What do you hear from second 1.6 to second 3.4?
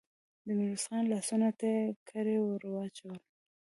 يې کړۍ ور واچولې.